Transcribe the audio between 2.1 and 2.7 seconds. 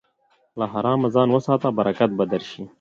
به درشي.